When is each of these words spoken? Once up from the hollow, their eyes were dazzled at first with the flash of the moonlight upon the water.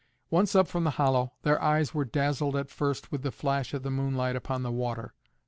Once 0.31 0.55
up 0.55 0.67
from 0.67 0.83
the 0.83 0.89
hollow, 0.97 1.33
their 1.43 1.61
eyes 1.61 1.93
were 1.93 2.03
dazzled 2.03 2.55
at 2.55 2.71
first 2.71 3.11
with 3.11 3.21
the 3.21 3.29
flash 3.31 3.71
of 3.71 3.83
the 3.83 3.91
moonlight 3.91 4.35
upon 4.35 4.63
the 4.63 4.71
water. 4.71 5.13